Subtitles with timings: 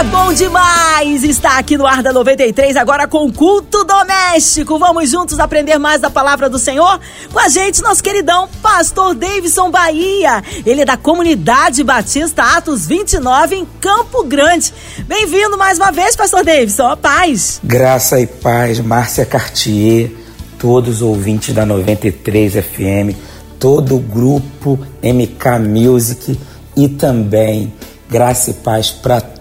[0.00, 4.78] É bom demais estar aqui no Arda 93 agora com culto doméstico.
[4.78, 6.98] Vamos juntos aprender mais da palavra do Senhor?
[7.30, 10.42] Com a gente, nosso queridão Pastor Davidson Bahia.
[10.64, 14.72] Ele é da Comunidade Batista Atos 29 em Campo Grande.
[15.06, 16.96] Bem-vindo mais uma vez, Pastor Davidson.
[16.96, 17.60] Paz.
[17.62, 20.12] Graça e paz, Márcia Cartier,
[20.58, 23.14] todos os ouvintes da 93 FM,
[23.58, 26.40] todo o grupo MK Music
[26.74, 27.70] e também
[28.08, 29.39] graça e paz para todos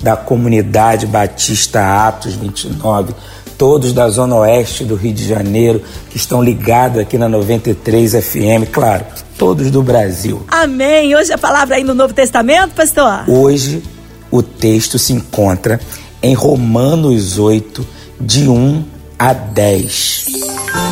[0.00, 3.14] da comunidade Batista Atos 29,
[3.56, 8.70] todos da Zona Oeste do Rio de Janeiro que estão ligados aqui na 93 FM,
[8.72, 9.04] claro,
[9.38, 10.42] todos do Brasil.
[10.48, 11.14] Amém.
[11.14, 13.24] Hoje a palavra aí no Novo Testamento, pastor?
[13.28, 13.82] Hoje
[14.30, 15.78] o texto se encontra
[16.22, 17.86] em Romanos 8,
[18.20, 18.84] de 1
[19.18, 20.26] a 10.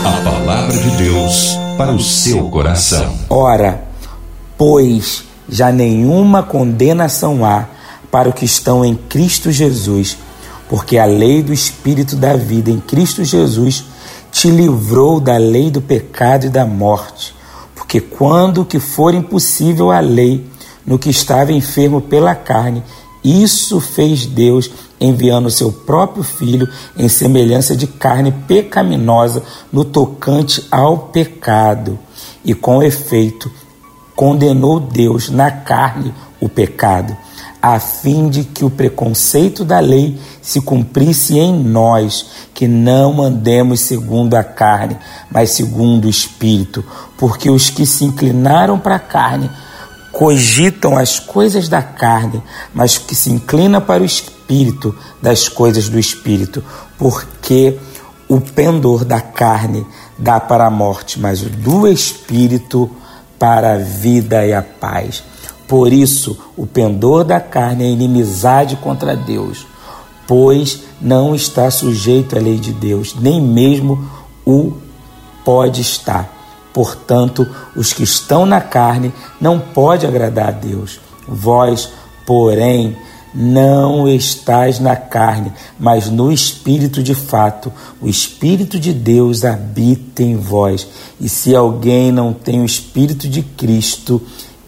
[0.05, 3.12] A palavra de Deus para o seu coração.
[3.28, 3.83] Ora,
[4.59, 7.67] pois já nenhuma condenação há
[8.11, 10.16] para os que estão em Cristo Jesus,
[10.69, 13.84] porque a lei do Espírito da vida em Cristo Jesus
[14.30, 17.34] te livrou da lei do pecado e da morte.
[17.75, 20.47] Porque quando que for impossível a lei
[20.86, 22.83] no que estava enfermo pela carne,
[23.22, 30.98] isso fez Deus enviando seu próprio filho em semelhança de carne pecaminosa no tocante ao
[30.98, 31.98] pecado.
[32.44, 33.50] E com efeito,
[34.20, 37.16] condenou Deus na carne o pecado,
[37.62, 43.80] a fim de que o preconceito da lei se cumprisse em nós, que não andemos
[43.80, 44.98] segundo a carne,
[45.30, 46.84] mas segundo o Espírito,
[47.16, 49.50] porque os que se inclinaram para a carne
[50.12, 52.42] cogitam as coisas da carne,
[52.74, 56.62] mas que se inclina para o Espírito das coisas do Espírito,
[56.98, 57.78] porque
[58.28, 59.86] o pendor da carne
[60.18, 63.00] dá para a morte, mas o do Espírito
[63.41, 65.25] para a vida e a paz.
[65.66, 69.66] Por isso, o pendor da carne é inimizade contra Deus,
[70.28, 74.06] pois não está sujeito à lei de Deus, nem mesmo
[74.44, 74.75] o
[75.42, 76.37] pode estar.
[76.72, 81.00] Portanto, os que estão na carne não pode agradar a Deus.
[81.26, 81.88] Vós,
[82.26, 82.97] porém,
[83.34, 87.72] não estais na carne, mas no Espírito de fato.
[88.00, 90.86] O Espírito de Deus habita em vós.
[91.20, 94.20] E se alguém não tem o Espírito de Cristo,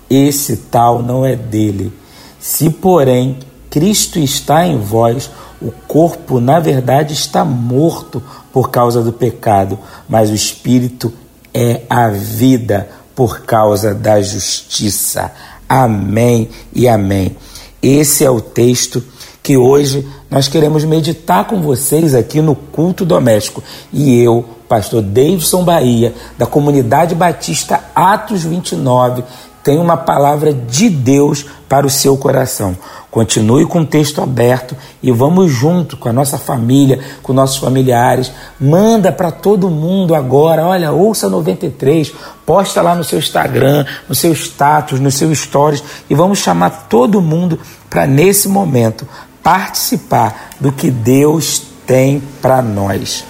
[0.09, 1.93] esse tal não é dele.
[2.39, 3.39] Se, porém,
[3.71, 5.31] Cristo está em vós,
[5.61, 11.13] o corpo, na verdade, está morto por causa do pecado, mas o Espírito
[11.55, 15.33] é a vida por causa da justiça.
[15.69, 17.37] Amém e amém.
[17.83, 19.03] Esse é o texto
[19.43, 23.63] que hoje nós queremos meditar com vocês aqui no culto doméstico.
[23.93, 29.25] E eu, pastor Davidson Bahia, da comunidade batista Atos 29,
[29.63, 32.77] tenho uma palavra de Deus para o seu coração.
[33.11, 38.33] Continue com o texto aberto e vamos junto com a nossa família, com nossos familiares.
[38.59, 40.67] Manda para todo mundo agora.
[40.67, 42.13] Olha, ouça 93,
[42.45, 47.21] posta lá no seu Instagram, no seu status, no seu stories e vamos chamar todo
[47.21, 47.59] mundo
[47.89, 49.07] para nesse momento
[49.43, 53.25] participar do que Deus tem para nós.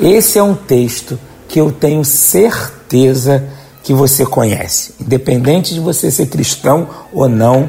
[0.00, 3.44] Esse é um texto que eu tenho certeza
[3.84, 7.68] que você conhece, independente de você ser cristão ou não.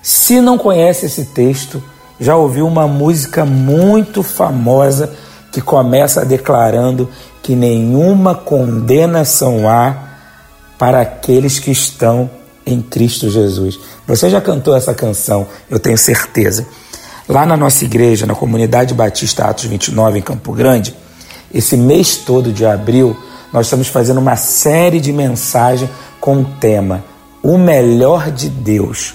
[0.00, 1.82] Se não conhece esse texto,
[2.18, 5.12] já ouviu uma música muito famosa
[5.50, 7.08] que começa declarando
[7.42, 10.10] que nenhuma condenação há
[10.78, 12.30] para aqueles que estão
[12.64, 13.80] em Cristo Jesus.
[14.06, 16.64] Você já cantou essa canção, eu tenho certeza.
[17.28, 20.94] Lá na nossa igreja, na comunidade Batista Atos 29, em Campo Grande,
[21.52, 23.16] esse mês todo de abril,
[23.52, 25.90] nós estamos fazendo uma série de mensagens
[26.20, 27.04] com o tema
[27.42, 29.14] O Melhor de Deus.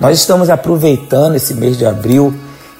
[0.00, 2.34] Nós estamos aproveitando esse mês de abril,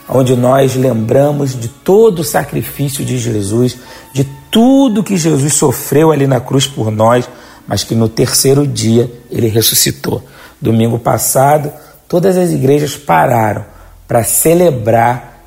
[0.09, 3.77] onde nós lembramos de todo o sacrifício de Jesus,
[4.13, 7.29] de tudo que Jesus sofreu ali na cruz por nós,
[7.67, 10.25] mas que no terceiro dia ele ressuscitou.
[10.61, 11.71] Domingo passado,
[12.09, 13.65] todas as igrejas pararam
[14.07, 15.38] para celebrar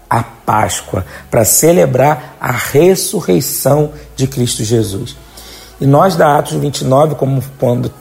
[0.46, 5.16] Páscoa, para celebrar a ressurreição de Cristo Jesus.
[5.80, 7.92] E nós da Atos 29, como quando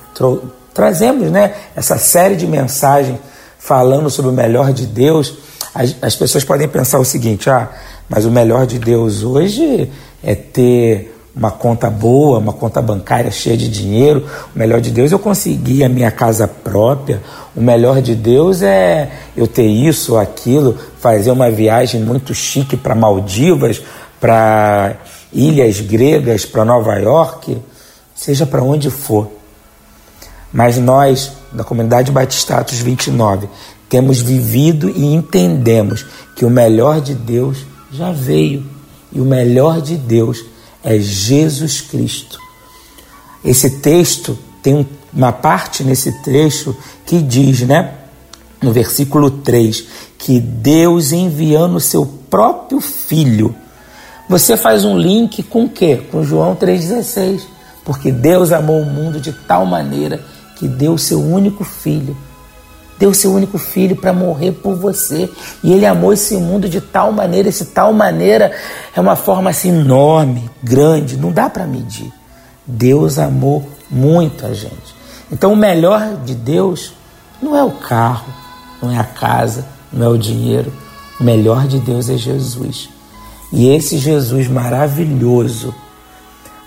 [0.75, 3.19] trazemos né, essa série de mensagens
[3.59, 5.35] falando sobre o melhor de Deus,
[5.75, 7.69] as, as pessoas podem pensar o seguinte: ah,
[8.09, 9.91] mas o melhor de Deus hoje
[10.23, 14.27] é ter uma conta boa, uma conta bancária cheia de dinheiro.
[14.55, 17.23] O melhor de Deus eu conseguir a minha casa própria.
[17.57, 22.95] O melhor de Deus é eu ter isso, aquilo, fazer uma viagem muito chique para
[22.95, 23.81] Maldivas,
[24.21, 24.97] para
[25.33, 27.57] ilhas gregas, para Nova York,
[28.15, 29.31] seja para onde for.
[30.53, 33.49] Mas nós, da comunidade Batistatos 29,
[33.89, 36.05] temos vivido e entendemos
[36.37, 38.63] que o melhor de Deus já veio.
[39.11, 40.45] E o melhor de Deus
[40.83, 42.39] é Jesus Cristo.
[43.45, 47.95] Esse texto tem uma parte nesse trecho que diz, né,
[48.63, 49.85] no versículo 3,
[50.19, 53.55] que Deus enviando o seu próprio filho.
[54.29, 56.03] Você faz um link com o quê?
[56.11, 57.41] Com João 3,16.
[57.85, 60.23] Porque Deus amou o mundo de tal maneira
[60.57, 62.17] que deu o seu único filho.
[63.01, 65.31] Deu seu único filho para morrer por você.
[65.65, 68.53] E ele amou esse mundo de tal maneira, esse tal maneira
[68.95, 72.13] é uma forma assim enorme, grande, não dá para medir.
[72.67, 74.95] Deus amou muito a gente.
[75.33, 76.93] Então o melhor de Deus
[77.41, 78.33] não é o carro,
[78.83, 80.71] não é a casa, não é o dinheiro.
[81.19, 82.91] O melhor de Deus é Jesus.
[83.51, 85.75] E esse Jesus maravilhoso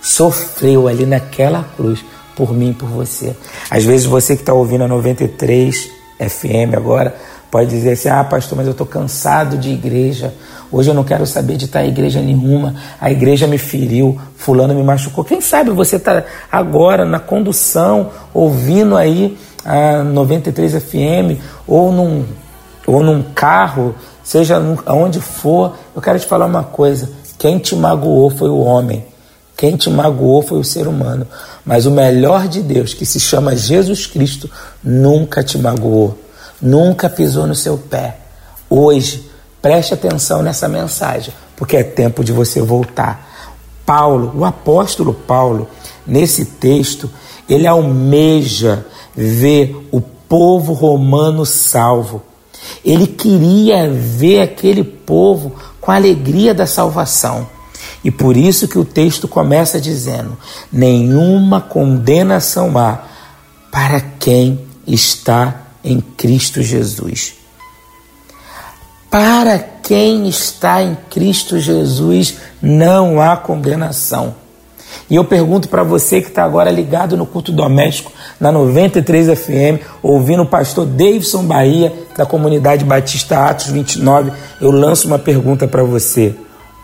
[0.02, 2.04] sofreu ali naquela cruz
[2.36, 3.36] por mim por você.
[3.70, 7.16] Às vezes você que está ouvindo a 93 FM agora
[7.54, 10.34] pode dizer assim: ah, pastor, mas eu estou cansado de igreja.
[10.72, 12.74] Hoje eu não quero saber de estar em igreja nenhuma.
[13.00, 15.24] A igreja me feriu, fulano me machucou.
[15.24, 22.26] Quem sabe você está agora na condução, ouvindo aí a 93 FM, ou num,
[22.88, 23.94] ou num carro,
[24.24, 25.76] seja aonde for.
[25.96, 29.13] Eu quero te falar uma coisa: quem te magoou foi o homem.
[29.56, 31.28] Quem te magoou foi o ser humano.
[31.66, 34.50] Mas o melhor de Deus, que se chama Jesus Cristo,
[34.84, 36.18] nunca te magoou,
[36.62, 38.18] nunca pisou no seu pé.
[38.70, 39.30] Hoje,
[39.62, 43.30] preste atenção nessa mensagem, porque é tempo de você voltar.
[43.86, 45.68] Paulo, o apóstolo Paulo,
[46.06, 47.10] nesse texto,
[47.48, 48.86] ele almeja
[49.16, 52.22] ver o povo romano salvo.
[52.84, 57.48] Ele queria ver aquele povo com a alegria da salvação.
[58.04, 60.38] E por isso que o texto começa dizendo:
[60.72, 63.04] nenhuma condenação há
[63.72, 67.36] para quem está em Cristo Jesus.
[69.10, 74.36] Para quem está em Cristo Jesus não há condenação.
[75.10, 79.84] E eu pergunto para você que está agora ligado no culto doméstico, na 93 FM,
[80.02, 85.84] ouvindo o pastor Davidson Bahia, da comunidade Batista Atos 29, eu lanço uma pergunta para
[85.84, 86.36] você.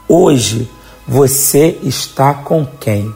[0.07, 0.69] Hoje,
[1.10, 3.12] você está com quem?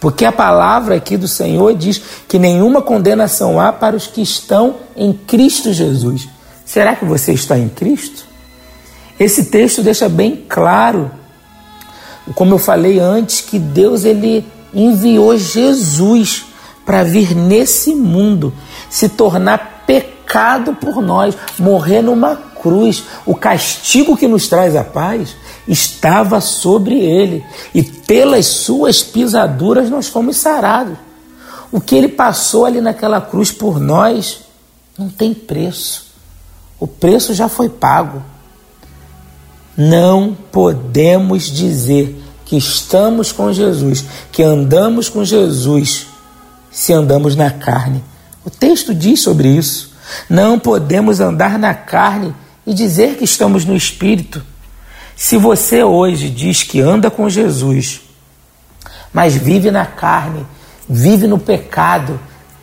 [0.00, 4.76] Porque a palavra aqui do Senhor diz que nenhuma condenação há para os que estão
[4.96, 6.26] em Cristo Jesus.
[6.64, 8.24] Será que você está em Cristo?
[9.20, 11.10] Esse texto deixa bem claro,
[12.34, 16.46] como eu falei antes, que Deus ele enviou Jesus
[16.86, 18.50] para vir nesse mundo,
[18.88, 23.04] se tornar pecado por nós, morrer numa cruz.
[23.26, 25.36] O castigo que nos traz a paz
[25.68, 27.44] estava sobre ele,
[27.74, 30.96] e pelas suas pisaduras nós fomos sarados.
[31.70, 34.40] O que ele passou ali naquela cruz por nós
[34.98, 36.06] não tem preço.
[36.80, 38.22] O preço já foi pago.
[39.76, 46.06] Não podemos dizer que estamos com Jesus, que andamos com Jesus,
[46.70, 48.02] se andamos na carne.
[48.44, 49.92] O texto diz sobre isso.
[50.28, 52.34] Não podemos andar na carne
[52.66, 54.42] e dizer que estamos no Espírito.
[55.18, 58.02] Se você hoje diz que anda com Jesus,
[59.12, 60.46] mas vive na carne,
[60.88, 62.20] vive no pecado,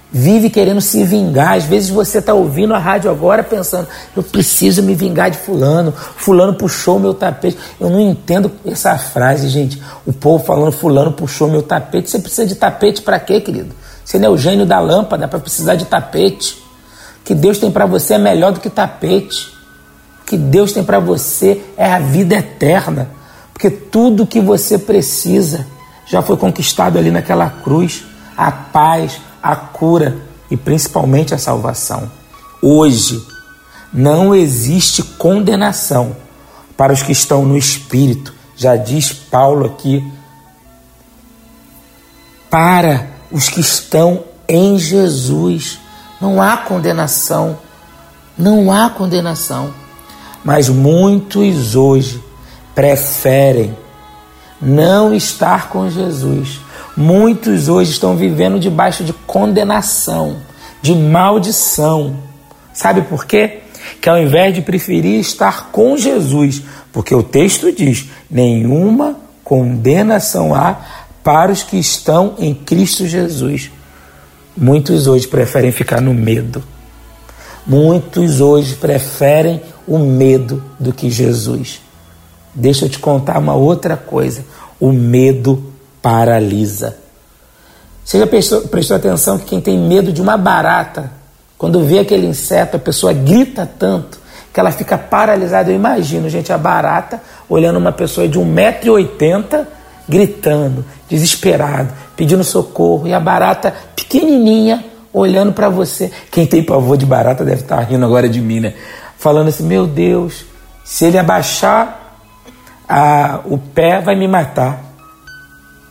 [0.09, 1.57] vive querendo se vingar.
[1.57, 5.91] Às vezes você está ouvindo a rádio agora pensando, eu preciso me vingar de fulano,
[5.91, 7.57] fulano puxou meu tapete.
[7.77, 9.83] Eu não entendo essa frase, gente.
[10.05, 12.09] O povo falando, fulano puxou meu tapete.
[12.09, 13.75] Você precisa de tapete para quê, querido?
[14.01, 16.53] Você não é o gênio da lâmpada para precisar de tapete.
[17.19, 19.54] O que Deus tem para você é melhor do que tapete
[20.25, 23.09] que Deus tem para você é a vida eterna,
[23.53, 25.65] porque tudo que você precisa
[26.05, 28.03] já foi conquistado ali naquela cruz
[28.37, 30.17] a paz, a cura
[30.49, 32.11] e principalmente a salvação.
[32.61, 33.25] Hoje
[33.93, 36.15] não existe condenação
[36.75, 40.03] para os que estão no Espírito, já diz Paulo aqui.
[42.49, 45.79] Para os que estão em Jesus,
[46.19, 47.57] não há condenação.
[48.37, 49.73] Não há condenação.
[50.45, 52.21] Mas muitos hoje
[52.75, 53.75] preferem
[54.61, 56.59] não estar com Jesus.
[56.95, 60.37] Muitos hoje estão vivendo debaixo de condenação,
[60.83, 62.15] de maldição.
[62.71, 63.61] Sabe por quê?
[63.99, 66.61] Que ao invés de preferir estar com Jesus,
[66.93, 70.77] porque o texto diz: nenhuma condenação há
[71.23, 73.71] para os que estão em Cristo Jesus.
[74.55, 76.63] Muitos hoje preferem ficar no medo.
[77.65, 81.81] Muitos hoje preferem o medo do que Jesus.
[82.53, 84.43] Deixa eu te contar uma outra coisa:
[84.79, 85.63] o medo
[86.01, 86.97] paralisa.
[88.03, 91.11] Você já prestou, prestou atenção que quem tem medo de uma barata,
[91.57, 94.19] quando vê aquele inseto, a pessoa grita tanto
[94.53, 95.71] que ela fica paralisada.
[95.71, 99.65] Eu imagino, gente, a barata olhando uma pessoa de 1,80m
[100.07, 106.11] gritando, desesperado, pedindo socorro, e a barata pequenininha olhando para você.
[106.31, 108.75] Quem tem pavor de barata deve estar tá rindo agora de mim, né?
[109.25, 110.45] Falando assim: Meu Deus,
[110.83, 112.15] se ele abaixar
[112.87, 114.79] a, o pé, vai me matar.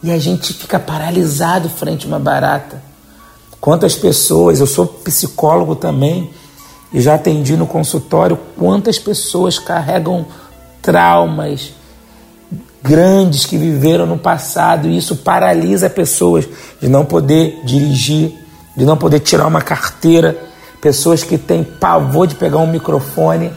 [0.05, 2.81] E a gente fica paralisado frente a uma barata.
[3.61, 6.31] Quantas pessoas, eu sou psicólogo também,
[6.93, 10.27] e já atendi no consultório, quantas pessoas carregam
[10.81, 11.73] traumas
[12.81, 16.47] grandes que viveram no passado, e isso paralisa pessoas
[16.81, 18.33] de não poder dirigir,
[18.77, 20.54] de não poder tirar uma carteira,
[20.85, 23.51] pessoas que têm pavor de pegar um microfone,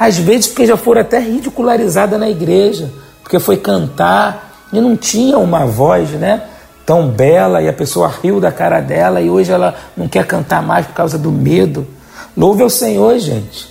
[0.00, 2.90] às vezes porque já foram até ridicularizadas na igreja,
[3.22, 6.42] porque foi cantar e não tinha uma voz, né?
[6.86, 10.62] Tão bela e a pessoa riu da cara dela e hoje ela não quer cantar
[10.62, 11.86] mais por causa do medo.
[12.34, 13.68] Louve ao Senhor, gente.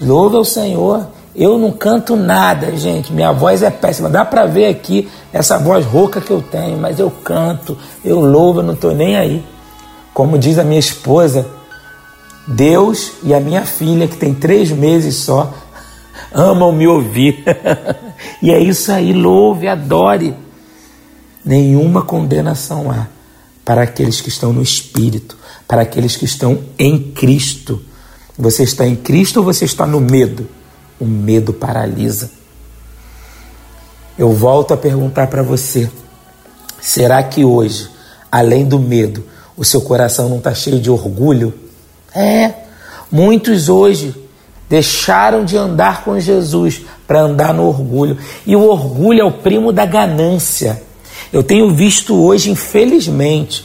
[0.00, 1.08] Louve ao Senhor.
[1.34, 3.12] Eu não canto nada, gente.
[3.12, 4.08] Minha voz é péssima.
[4.08, 8.60] Dá para ver aqui essa voz rouca que eu tenho, mas eu canto, eu louvo,
[8.60, 9.44] eu não estou nem aí.
[10.14, 11.57] Como diz a minha esposa,
[12.48, 15.52] Deus e a minha filha, que tem três meses só,
[16.32, 17.44] amam me ouvir.
[18.40, 20.34] e é isso aí, louve, adore.
[21.44, 23.06] Nenhuma condenação há
[23.64, 25.36] para aqueles que estão no Espírito,
[25.66, 27.82] para aqueles que estão em Cristo.
[28.38, 30.48] Você está em Cristo ou você está no medo?
[30.98, 32.30] O medo paralisa.
[34.18, 35.90] Eu volto a perguntar para você:
[36.80, 37.90] será que hoje,
[38.32, 39.22] além do medo,
[39.54, 41.67] o seu coração não está cheio de orgulho?
[42.18, 42.52] É,
[43.12, 44.12] muitos hoje
[44.68, 48.18] deixaram de andar com Jesus para andar no orgulho.
[48.44, 50.82] E o orgulho é o primo da ganância.
[51.32, 53.64] Eu tenho visto hoje, infelizmente,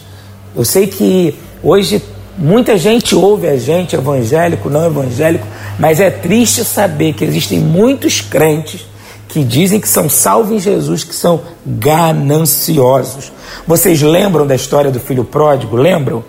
[0.56, 2.02] eu sei que hoje
[2.38, 5.48] muita gente ouve a gente, evangélico, não evangélico,
[5.80, 8.86] mas é triste saber que existem muitos crentes
[9.28, 13.32] que dizem que são salvos em Jesus, que são gananciosos.
[13.68, 15.76] Vocês lembram da história do filho pródigo?
[15.76, 16.24] Lembram?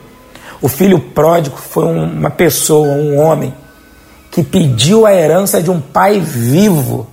[0.65, 3.53] O filho pródigo foi uma pessoa, um homem,
[4.31, 7.07] que pediu a herança de um pai vivo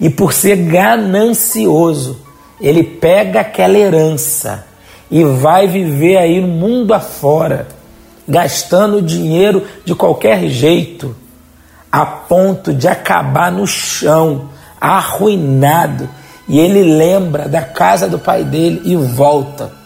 [0.00, 2.18] e por ser ganancioso,
[2.60, 4.66] ele pega aquela herança
[5.08, 7.68] e vai viver aí no mundo afora,
[8.26, 11.14] gastando dinheiro de qualquer jeito,
[11.90, 14.48] a ponto de acabar no chão,
[14.80, 16.08] arruinado.
[16.48, 19.81] E ele lembra da casa do pai dele e volta.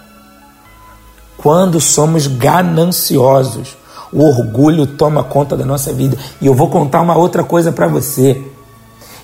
[1.47, 3.77] Quando somos gananciosos,
[4.13, 6.19] o orgulho toma conta da nossa vida.
[6.41, 8.43] E eu vou contar uma outra coisa para você.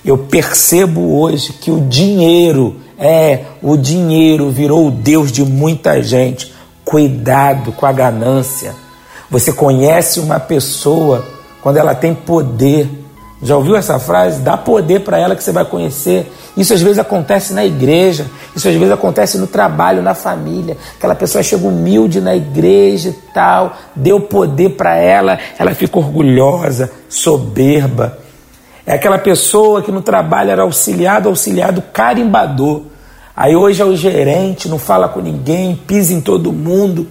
[0.05, 6.53] Eu percebo hoje que o dinheiro, é, o dinheiro virou o Deus de muita gente.
[6.85, 8.73] Cuidado com a ganância.
[9.29, 11.25] Você conhece uma pessoa
[11.61, 13.02] quando ela tem poder.
[13.43, 14.39] Já ouviu essa frase?
[14.39, 16.31] Dá poder para ela que você vai conhecer.
[16.55, 20.77] Isso às vezes acontece na igreja, isso às vezes acontece no trabalho, na família.
[20.95, 26.89] Aquela pessoa chega humilde na igreja e tal, deu poder para ela, ela fica orgulhosa,
[27.09, 28.17] soberba.
[28.85, 32.83] É aquela pessoa que no trabalho era auxiliado, auxiliado carimbador.
[33.35, 37.07] Aí hoje é o gerente, não fala com ninguém, pisa em todo mundo.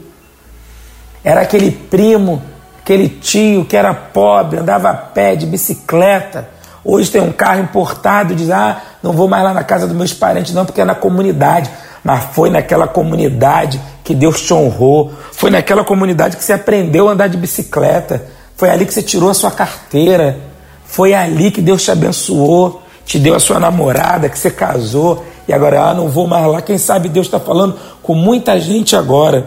[1.24, 2.42] Era aquele primo,
[2.82, 6.48] aquele tio que era pobre, andava a pé, de bicicleta.
[6.84, 10.12] Hoje tem um carro importado, diz: Ah, não vou mais lá na casa dos meus
[10.12, 11.70] parentes, não, porque é na comunidade.
[12.04, 17.12] Mas foi naquela comunidade que Deus te honrou, foi naquela comunidade que você aprendeu a
[17.12, 20.36] andar de bicicleta, foi ali que você tirou a sua carteira,
[20.84, 25.52] foi ali que Deus te abençoou, te deu a sua namorada, que você casou, e
[25.52, 26.60] agora, ah, não vou mais lá.
[26.60, 29.46] Quem sabe Deus está falando com muita gente agora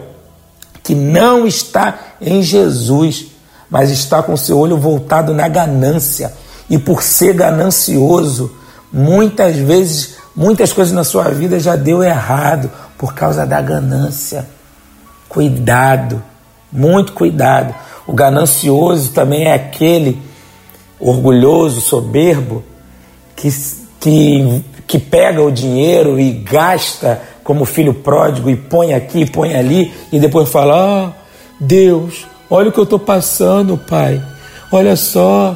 [0.86, 3.26] que não está em Jesus,
[3.68, 6.32] mas está com seu olho voltado na ganância.
[6.70, 8.56] E por ser ganancioso,
[8.94, 14.48] muitas vezes, muitas coisas na sua vida já deu errado por causa da ganância.
[15.28, 16.22] Cuidado,
[16.72, 17.74] muito cuidado.
[18.06, 20.22] O ganancioso também é aquele
[21.00, 22.64] orgulhoso, soberbo,
[23.36, 23.50] que,
[24.00, 29.94] que, que pega o dinheiro e gasta como filho pródigo e põe aqui, põe ali
[30.12, 31.14] e depois fala: Ah,
[31.60, 34.22] Deus, olha o que eu estou passando, Pai.
[34.72, 35.56] Olha só,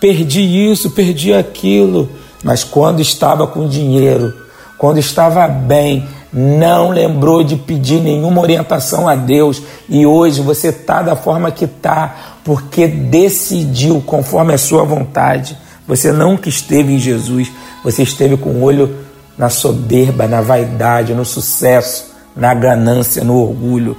[0.00, 2.10] perdi isso, perdi aquilo.
[2.42, 4.34] Mas quando estava com dinheiro,
[4.76, 11.02] quando estava bem, não lembrou de pedir nenhuma orientação a Deus e hoje você está
[11.02, 15.56] da forma que está porque decidiu conforme a sua vontade.
[15.86, 17.50] Você nunca esteve em Jesus,
[17.82, 19.07] você esteve com o olho
[19.38, 23.96] na soberba, na vaidade, no sucesso, na ganância, no orgulho.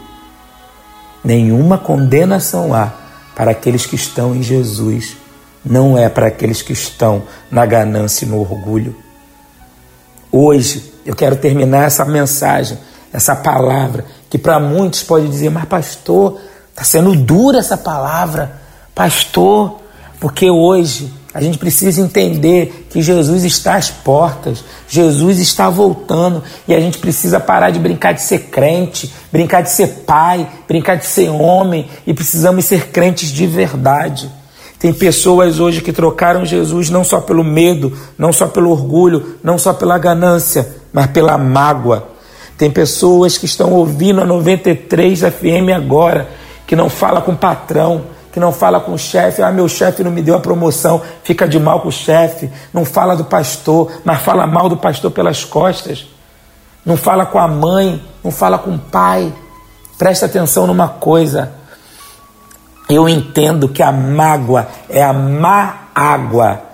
[1.24, 2.91] Nenhuma condenação há
[3.34, 5.15] para aqueles que estão em Jesus,
[5.65, 8.96] não é para aqueles que estão na ganância e no orgulho.
[10.29, 12.77] Hoje eu quero terminar essa mensagem,
[13.13, 18.60] essa palavra, que para muitos pode dizer, mas pastor, está sendo dura essa palavra,
[18.93, 19.79] pastor,
[20.19, 26.74] porque hoje a gente precisa entender que Jesus está às portas, Jesus está voltando e
[26.74, 31.05] a gente precisa parar de brincar de ser crente, brincar de ser pai, brincar de
[31.05, 34.29] ser homem e precisamos ser crentes de verdade.
[34.79, 39.57] Tem pessoas hoje que trocaram Jesus não só pelo medo, não só pelo orgulho, não
[39.57, 42.07] só pela ganância, mas pela mágoa.
[42.57, 46.27] Tem pessoas que estão ouvindo a 93 FM agora,
[46.65, 50.03] que não fala com o patrão, que não fala com o chefe, ah, meu chefe
[50.03, 53.91] não me deu a promoção, fica de mal com o chefe, não fala do pastor,
[54.03, 56.07] mas fala mal do pastor pelas costas,
[56.86, 59.33] não fala com a mãe, não fala com o pai.
[59.98, 61.51] Presta atenção numa coisa.
[62.89, 66.69] Eu entendo que a mágoa é a má água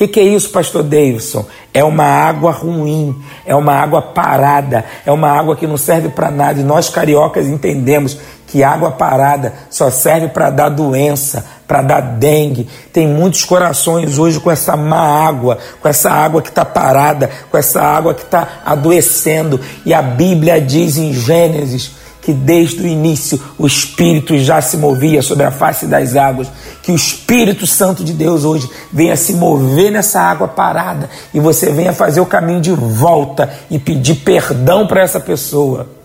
[0.00, 1.44] que, que é isso, pastor Davidson?
[1.74, 3.14] É uma água ruim,
[3.44, 6.58] é uma água parada, é uma água que não serve para nada.
[6.58, 8.16] E nós cariocas entendemos
[8.50, 12.68] que água parada só serve para dar doença, para dar dengue.
[12.92, 17.56] Tem muitos corações hoje com essa má água, com essa água que está parada, com
[17.56, 19.60] essa água que está adoecendo.
[19.86, 25.22] E a Bíblia diz em Gênesis que desde o início o Espírito já se movia
[25.22, 26.50] sobre a face das águas,
[26.82, 31.70] que o Espírito Santo de Deus hoje venha se mover nessa água parada e você
[31.70, 35.99] venha fazer o caminho de volta e pedir perdão para essa pessoa.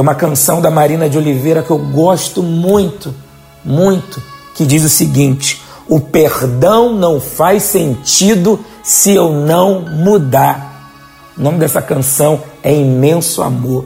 [0.00, 3.14] Tem uma canção da Marina de Oliveira que eu gosto muito,
[3.62, 4.22] muito,
[4.54, 10.90] que diz o seguinte: O perdão não faz sentido se eu não mudar.
[11.36, 13.84] O nome dessa canção é Imenso Amor.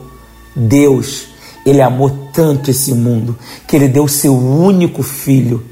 [0.55, 1.25] Deus
[1.65, 5.65] ele amou tanto esse mundo que ele deu seu único filho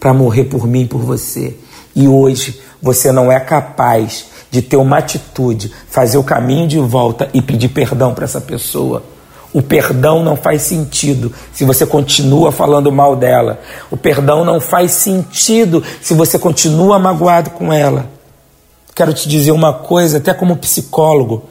[0.00, 1.56] para morrer por mim e por você.
[1.94, 7.30] E hoje você não é capaz de ter uma atitude, fazer o caminho de volta
[7.32, 9.04] e pedir perdão para essa pessoa.
[9.52, 13.60] O perdão não faz sentido se você continua falando mal dela.
[13.90, 18.10] O perdão não faz sentido se você continua magoado com ela.
[18.94, 21.44] Quero te dizer uma coisa, até como psicólogo.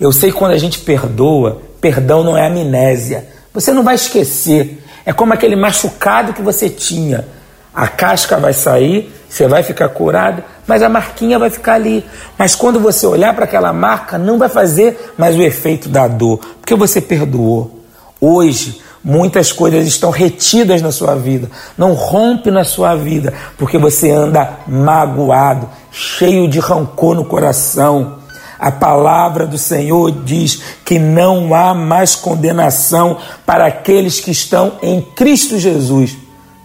[0.00, 3.28] Eu sei que quando a gente perdoa, Perdão não é amnésia.
[3.52, 4.82] Você não vai esquecer.
[5.04, 7.26] É como aquele machucado que você tinha.
[7.72, 12.02] A casca vai sair, você vai ficar curado, mas a marquinha vai ficar ali.
[12.38, 16.38] Mas quando você olhar para aquela marca, não vai fazer mais o efeito da dor,
[16.58, 17.84] porque você perdoou.
[18.18, 24.10] Hoje, muitas coisas estão retidas na sua vida, não rompe na sua vida, porque você
[24.10, 28.20] anda magoado, cheio de rancor no coração.
[28.58, 35.02] A palavra do Senhor diz que não há mais condenação para aqueles que estão em
[35.02, 36.16] Cristo Jesus.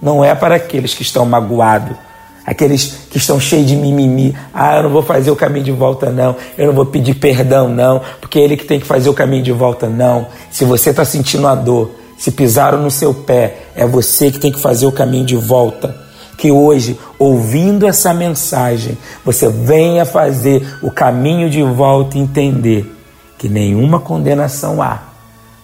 [0.02, 1.98] Não é para aqueles que estão magoados,
[2.46, 4.36] aqueles que estão cheios de mimimi.
[4.54, 6.36] Ah, eu não vou fazer o caminho de volta, não.
[6.58, 8.02] Eu não vou pedir perdão, não.
[8.20, 10.28] Porque é ele que tem que fazer o caminho de volta, não.
[10.52, 14.52] Se você está sentindo a dor, se pisaram no seu pé, é você que tem
[14.52, 16.02] que fazer o caminho de volta
[16.42, 22.92] que hoje, ouvindo essa mensagem, você venha fazer o caminho de volta e entender
[23.38, 25.04] que nenhuma condenação há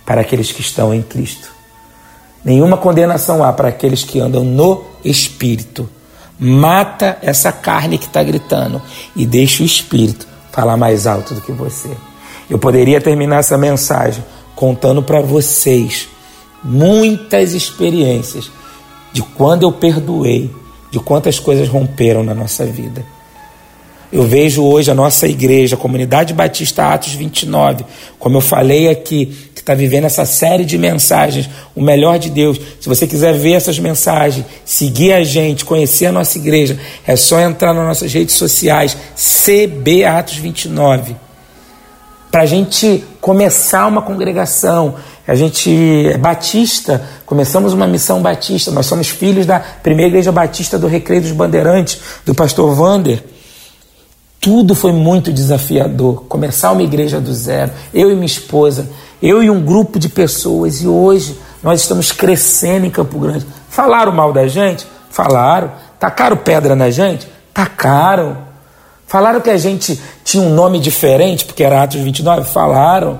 [0.06, 1.52] para aqueles que estão em Cristo.
[2.46, 5.90] Nenhuma condenação há para aqueles que andam no Espírito.
[6.40, 8.82] Mata essa carne que está gritando
[9.16, 11.90] e deixa o Espírito falar mais alto do que você.
[12.50, 14.24] Eu poderia terminar essa mensagem
[14.56, 16.08] contando para vocês
[16.64, 18.52] muitas experiências
[19.12, 20.54] de quando eu perdoei
[20.92, 23.06] de quantas coisas romperam na nossa vida.
[24.12, 27.84] Eu vejo hoje a nossa igreja, a Comunidade Batista Atos 29,
[28.18, 32.58] como eu falei aqui, que está vivendo essa série de mensagens, o melhor de Deus.
[32.80, 37.38] Se você quiser ver essas mensagens, seguir a gente, conhecer a nossa igreja, é só
[37.42, 41.18] entrar nas nossas redes sociais, CB Atos 29,
[42.32, 44.96] para a gente começar uma congregação.
[45.28, 45.70] A gente
[46.14, 51.24] é batista, começamos uma missão batista, nós somos filhos da primeira igreja batista do Recreio
[51.24, 53.22] dos Bandeirantes, do pastor Vander.
[54.40, 56.24] Tudo foi muito desafiador.
[56.28, 58.90] Começar uma igreja do zero, eu e minha esposa,
[59.22, 63.46] eu e um grupo de pessoas, e hoje nós estamos crescendo em Campo Grande.
[63.70, 64.86] Falaram mal da gente?
[65.10, 65.72] Falaram.
[66.00, 67.28] Tacaram pedra na gente?
[67.54, 68.38] Tacaram.
[69.08, 72.46] Falaram que a gente tinha um nome diferente, porque era Atos 29?
[72.50, 73.20] Falaram.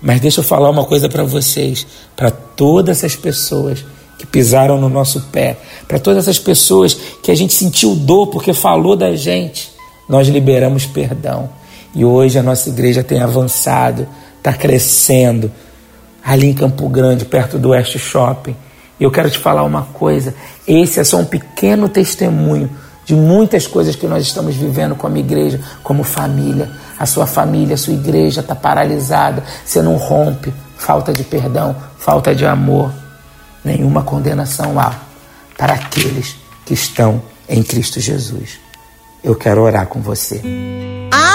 [0.00, 1.86] Mas deixa eu falar uma coisa para vocês,
[2.16, 3.84] para todas essas pessoas
[4.18, 8.52] que pisaram no nosso pé, para todas essas pessoas que a gente sentiu dor porque
[8.52, 9.72] falou da gente,
[10.08, 11.48] nós liberamos perdão.
[11.94, 14.06] E hoje a nossa igreja tem avançado,
[14.38, 15.50] está crescendo,
[16.24, 18.54] ali em Campo Grande, perto do West Shopping.
[19.00, 20.34] E eu quero te falar uma coisa:
[20.66, 22.68] esse é só um pequeno testemunho
[23.04, 26.70] de muitas coisas que nós estamos vivendo como igreja, como família.
[26.98, 32.34] A sua família, a sua igreja está paralisada, você não rompe, falta de perdão, falta
[32.34, 32.92] de amor.
[33.64, 34.94] Nenhuma condenação há
[35.56, 38.58] para aqueles que estão em Cristo Jesus.
[39.22, 40.40] Eu quero orar com você.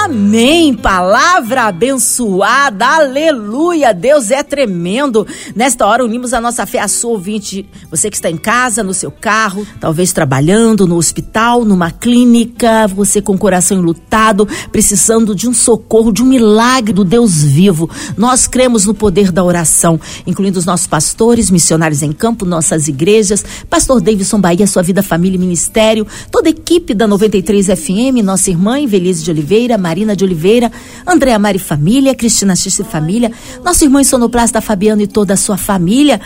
[0.04, 0.74] Amém.
[0.74, 2.86] Palavra abençoada.
[2.86, 3.94] Aleluia.
[3.94, 5.26] Deus é tremendo.
[5.56, 7.66] Nesta hora unimos a nossa fé a sua ouvinte.
[7.90, 13.22] Você que está em casa, no seu carro, talvez trabalhando no hospital, numa clínica, você
[13.22, 17.90] com o coração enlutado, precisando de um socorro, de um milagre do Deus vivo.
[18.18, 23.46] Nós cremos no poder da oração, incluindo os nossos pastores, missionários em campo, nossas igrejas,
[23.70, 28.50] pastor Davidson Bahia, sua vida, família e ministério, toda a equipe da 93 FM, nossa
[28.50, 30.72] irmã Invelise de Oliveira, Marina de Oliveira,
[31.06, 33.32] Andréa Mari Família, Cristina X Família,
[33.64, 36.20] nosso irmão Sonoplasta Fabiano e toda a sua família.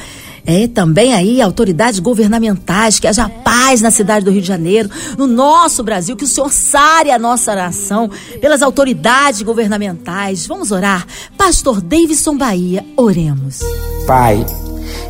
[0.46, 5.28] É, também aí autoridades governamentais, que haja paz na cidade do Rio de Janeiro, no
[5.28, 10.48] nosso Brasil, que o Senhor sare a nossa nação pelas autoridades governamentais.
[10.48, 11.06] Vamos orar.
[11.38, 13.60] Pastor Davidson Bahia, oremos.
[14.08, 14.46] Pai,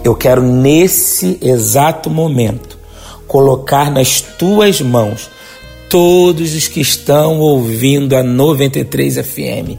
[0.04, 2.76] eu quero nesse exato momento
[3.28, 5.30] colocar nas tuas mãos
[5.89, 9.78] todos os que estão ouvindo a 93 FM,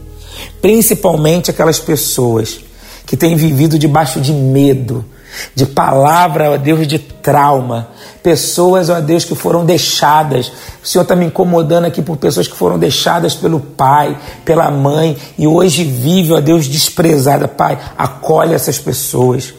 [0.61, 2.59] principalmente aquelas pessoas
[3.05, 5.05] que têm vivido debaixo de medo,
[5.53, 7.89] de palavra, ó Deus, de trauma,
[8.23, 10.51] pessoas, ó Deus, que foram deixadas.
[10.83, 15.15] O Senhor está me incomodando aqui por pessoas que foram deixadas pelo pai, pela mãe
[15.37, 17.47] e hoje vive, ó Deus, desprezada.
[17.47, 19.53] Pai, acolhe essas pessoas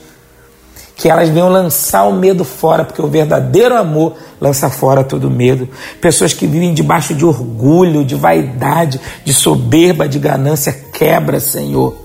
[1.01, 5.67] que elas venham lançar o medo fora, porque o verdadeiro amor lança fora todo medo.
[5.99, 11.97] Pessoas que vivem debaixo de orgulho, de vaidade, de soberba, de ganância, quebra, Senhor.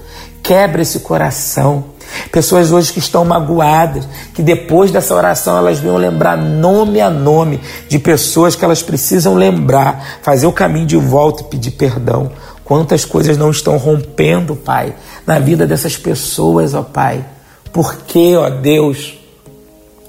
[0.41, 1.83] Quebra esse coração.
[2.31, 7.59] Pessoas hoje que estão magoadas, que depois dessa oração elas venham lembrar nome a nome
[7.89, 12.31] de pessoas que elas precisam lembrar, fazer o caminho de volta e pedir perdão.
[12.63, 14.95] Quantas coisas não estão rompendo, Pai,
[15.27, 17.34] na vida dessas pessoas, ó Pai
[17.75, 19.15] por que, ó Deus,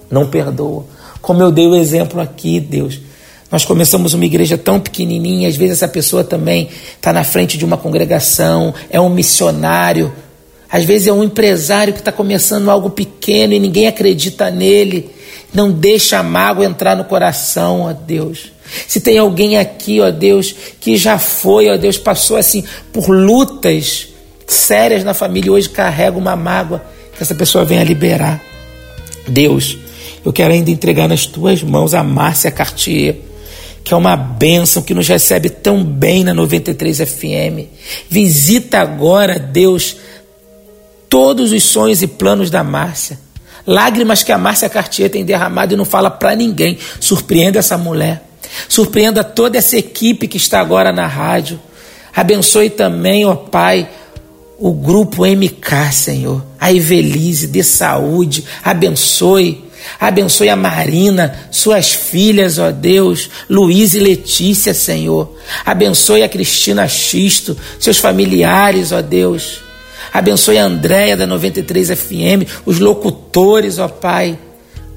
[0.09, 0.85] não perdoa?
[1.21, 3.01] Como eu dei o exemplo aqui, Deus.
[3.51, 7.65] Nós começamos uma igreja tão pequenininha, às vezes essa pessoa também está na frente de
[7.65, 10.13] uma congregação, é um missionário,
[10.71, 15.11] às vezes é um empresário que está começando algo pequeno e ninguém acredita nele.
[15.53, 18.53] Não deixa a mágoa entrar no coração, ó Deus.
[18.87, 24.07] Se tem alguém aqui, ó Deus, que já foi, ó Deus, passou assim por lutas
[24.47, 28.41] sérias na família e hoje carrega uma mágoa, que essa pessoa venha liberar.
[29.27, 29.79] Deus,
[30.25, 33.17] eu quero ainda entregar nas tuas mãos a Márcia Cartier,
[33.83, 37.69] que é uma bênção que nos recebe tão bem na 93 FM.
[38.09, 39.97] Visita agora, Deus,
[41.09, 43.19] todos os sonhos e planos da Márcia.
[43.67, 46.79] Lágrimas que a Márcia Cartier tem derramado e não fala para ninguém.
[47.01, 48.23] Surpreenda essa mulher.
[48.69, 51.59] Surpreenda toda essa equipe que está agora na rádio.
[52.15, 53.89] Abençoe também, ó Pai,
[54.59, 56.43] o grupo MK, Senhor.
[56.67, 59.65] A Evelise, de saúde, abençoe.
[60.01, 65.33] Abençoe a Marina, suas filhas, ó Deus, Luiz e Letícia, Senhor.
[65.65, 69.61] Abençoe a Cristina Xisto, seus familiares, ó Deus.
[70.13, 74.37] Abençoe a Andréia da 93 FM, os locutores, ó Pai.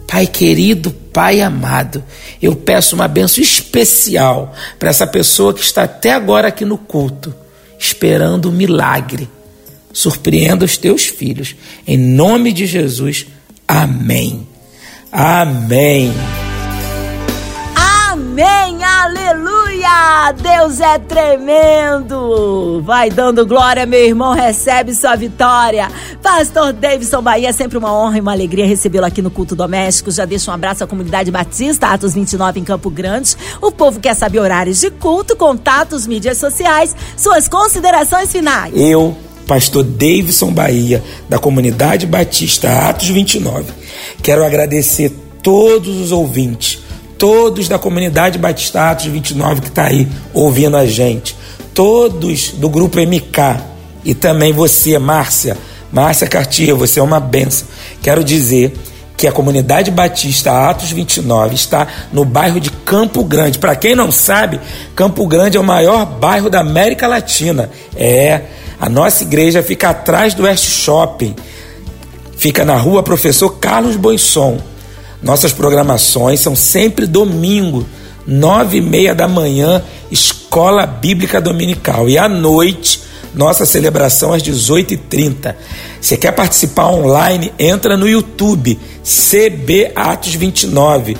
[0.07, 2.03] Pai querido, Pai amado,
[2.41, 7.31] eu peço uma benção especial para essa pessoa que está até agora aqui no culto,
[7.77, 9.29] esperando o milagre
[9.93, 11.55] surpreenda os teus filhos.
[11.87, 13.25] Em nome de Jesus,
[13.67, 14.47] amém.
[15.11, 16.13] Amém.
[18.11, 20.31] Amém, aleluia!
[20.41, 22.81] Deus é tremendo!
[22.83, 25.91] Vai dando glória, meu irmão, recebe sua vitória.
[26.21, 30.11] Pastor Davidson Bahia, é sempre uma honra e uma alegria recebê-lo aqui no Culto Doméstico.
[30.11, 33.35] Já deixo um abraço à comunidade batista, Atos 29 em Campo Grande.
[33.61, 38.73] O povo quer saber horários de culto, contatos, mídias sociais, suas considerações finais.
[38.75, 39.17] Eu
[39.49, 43.73] pastor Davidson Bahia, da comunidade batista Atos 29.
[44.21, 46.83] Quero agradecer todos os ouvintes,
[47.17, 51.35] todos da comunidade batista Atos 29 que está aí ouvindo a gente,
[51.73, 53.59] todos do grupo MK
[54.05, 55.57] e também você, Márcia,
[55.91, 57.67] Márcia Cartier, você é uma benção.
[58.03, 58.71] Quero dizer
[59.17, 63.57] que a comunidade batista Atos 29 está no bairro de Campo Grande.
[63.57, 64.59] Para quem não sabe,
[64.95, 67.71] Campo Grande é o maior bairro da América Latina.
[67.95, 68.43] É,
[68.79, 71.35] a nossa igreja fica atrás do West Shopping.
[72.37, 74.59] Fica na rua Professor Carlos Boisson.
[75.21, 77.85] Nossas programações são sempre domingo,
[78.25, 82.07] nove e meia da manhã, Escola Bíblica Dominical.
[82.07, 83.01] E à noite,
[83.35, 85.55] nossa celebração às 18h30.
[85.99, 87.51] Você quer participar online?
[87.59, 91.17] Entra no YouTube, CB Atos 29.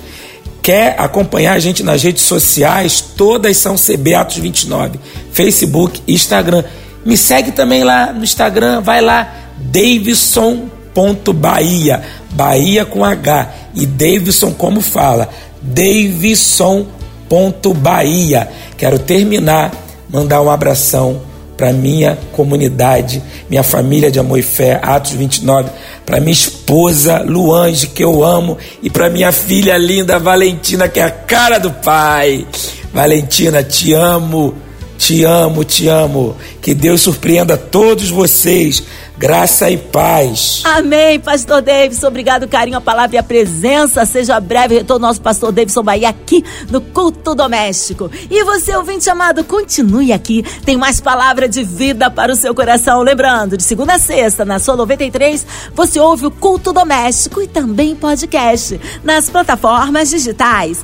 [0.62, 3.02] Quer acompanhar a gente nas redes sociais?
[3.18, 5.00] Todas são CB Atos 29.
[5.34, 6.64] Facebook, Instagram.
[7.06, 13.50] Me segue também lá no Instagram, vai lá, Davidson.bahia, Bahia com H.
[13.76, 15.28] E Davidson como fala?
[15.62, 18.50] Davidson.bahia.
[18.78, 19.74] Quero terminar,
[20.10, 21.28] mandar um abração
[21.60, 25.70] para minha comunidade, minha família de amor e fé, Atos 29,
[26.06, 31.04] para minha esposa Luange, que eu amo, e para minha filha linda Valentina, que é
[31.04, 32.48] a cara do pai.
[32.94, 34.56] Valentina, te amo.
[35.00, 36.36] Te amo, te amo.
[36.62, 38.84] Que Deus surpreenda todos vocês.
[39.18, 40.62] Graça e paz.
[40.66, 42.08] Amém, Pastor Davidson.
[42.08, 44.06] Obrigado, carinho, a palavra e a presença.
[44.06, 48.12] Seja breve retorno nosso Pastor Davidson Bahia aqui no Culto Doméstico.
[48.30, 50.44] E você, ouvinte amado, continue aqui.
[50.66, 53.02] Tem mais palavra de vida para o seu coração.
[53.02, 57.96] Lembrando, de segunda a sexta, na sua 93, você ouve o Culto Doméstico e também
[57.96, 60.84] podcast nas plataformas digitais